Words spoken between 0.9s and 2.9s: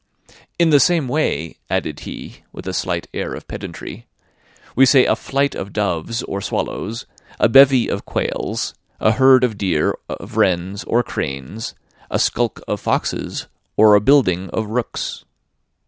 way," added he, with a